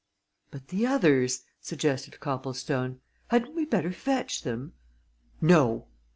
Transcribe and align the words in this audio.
"But 0.49 0.69
the 0.69 0.87
others?" 0.87 1.43
suggested 1.59 2.19
Copplestone. 2.19 3.01
"Hadn't 3.27 3.53
we 3.53 3.65
better 3.65 3.91
fetch 3.91 4.41
them?" 4.41 4.73
"No!" 5.39 5.89